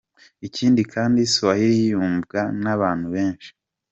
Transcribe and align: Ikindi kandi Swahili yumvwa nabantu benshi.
Ikindi 0.47 0.81
kandi 0.93 1.19
Swahili 1.33 1.77
yumvwa 1.93 2.41
nabantu 2.63 3.07
benshi. 3.15 3.49